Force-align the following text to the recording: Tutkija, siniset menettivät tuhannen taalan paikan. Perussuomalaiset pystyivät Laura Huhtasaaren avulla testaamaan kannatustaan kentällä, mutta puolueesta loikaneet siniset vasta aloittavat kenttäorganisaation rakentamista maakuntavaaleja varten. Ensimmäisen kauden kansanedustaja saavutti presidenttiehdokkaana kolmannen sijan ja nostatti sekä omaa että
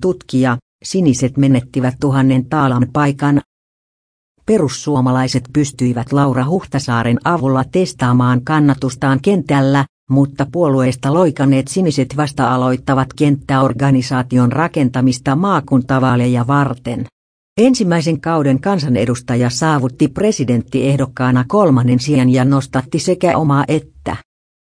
Tutkija, 0.00 0.58
siniset 0.84 1.36
menettivät 1.36 1.94
tuhannen 2.00 2.44
taalan 2.44 2.86
paikan. 2.92 3.40
Perussuomalaiset 4.46 5.44
pystyivät 5.52 6.12
Laura 6.12 6.44
Huhtasaaren 6.44 7.18
avulla 7.24 7.64
testaamaan 7.72 8.44
kannatustaan 8.44 9.20
kentällä, 9.22 9.84
mutta 10.10 10.46
puolueesta 10.52 11.14
loikaneet 11.14 11.68
siniset 11.68 12.16
vasta 12.16 12.54
aloittavat 12.54 13.08
kenttäorganisaation 13.12 14.52
rakentamista 14.52 15.36
maakuntavaaleja 15.36 16.46
varten. 16.46 17.06
Ensimmäisen 17.60 18.20
kauden 18.20 18.60
kansanedustaja 18.60 19.50
saavutti 19.50 20.08
presidenttiehdokkaana 20.08 21.44
kolmannen 21.48 22.00
sijan 22.00 22.30
ja 22.30 22.44
nostatti 22.44 22.98
sekä 22.98 23.38
omaa 23.38 23.64
että 23.68 24.16